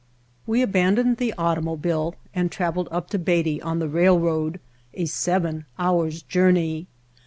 [0.47, 4.59] We abandoned the automobile and traveled up to Beatty on the railroad,
[4.95, 6.87] a seven hours' jour ney.